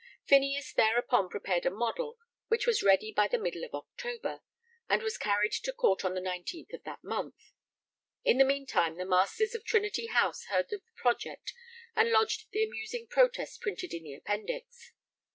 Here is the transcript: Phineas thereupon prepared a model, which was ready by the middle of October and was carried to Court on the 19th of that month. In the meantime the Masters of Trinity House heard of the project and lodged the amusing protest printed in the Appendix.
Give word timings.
Phineas 0.25 0.73
thereupon 0.73 1.29
prepared 1.29 1.63
a 1.63 1.69
model, 1.69 2.17
which 2.47 2.65
was 2.65 2.81
ready 2.81 3.11
by 3.13 3.27
the 3.27 3.37
middle 3.37 3.63
of 3.63 3.75
October 3.75 4.41
and 4.89 5.03
was 5.03 5.15
carried 5.15 5.51
to 5.51 5.71
Court 5.71 6.03
on 6.03 6.15
the 6.15 6.19
19th 6.19 6.73
of 6.73 6.83
that 6.85 7.03
month. 7.03 7.35
In 8.23 8.39
the 8.39 8.43
meantime 8.43 8.97
the 8.97 9.05
Masters 9.05 9.53
of 9.53 9.63
Trinity 9.63 10.07
House 10.07 10.45
heard 10.45 10.73
of 10.73 10.81
the 10.81 10.81
project 10.95 11.53
and 11.95 12.09
lodged 12.09 12.49
the 12.49 12.63
amusing 12.65 13.05
protest 13.05 13.61
printed 13.61 13.93
in 13.93 14.01
the 14.01 14.15
Appendix. 14.15 14.91